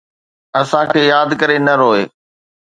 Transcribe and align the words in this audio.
اسان 0.59 0.85
کي 0.93 1.01
ياد 1.11 1.29
ڪري 1.41 1.57
نه 1.67 1.73
روءِ 1.79 2.01